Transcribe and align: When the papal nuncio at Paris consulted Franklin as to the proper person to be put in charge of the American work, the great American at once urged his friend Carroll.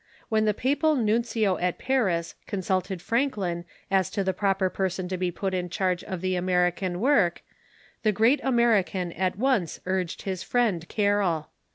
When 0.29 0.45
the 0.45 0.53
papal 0.55 0.95
nuncio 0.95 1.57
at 1.57 1.77
Paris 1.77 2.33
consulted 2.47 3.03
Franklin 3.03 3.65
as 3.91 4.09
to 4.09 4.23
the 4.23 4.33
proper 4.33 4.67
person 4.67 5.07
to 5.09 5.15
be 5.15 5.29
put 5.29 5.53
in 5.53 5.69
charge 5.69 6.03
of 6.03 6.21
the 6.21 6.35
American 6.35 6.99
work, 6.99 7.43
the 8.01 8.11
great 8.11 8.39
American 8.43 9.11
at 9.11 9.37
once 9.37 9.79
urged 9.85 10.23
his 10.23 10.41
friend 10.41 10.89
Carroll. 10.89 11.51